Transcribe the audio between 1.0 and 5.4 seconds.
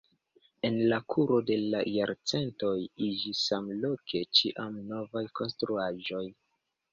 kuro de la jarcentoj iĝis samloke ĉiam novaj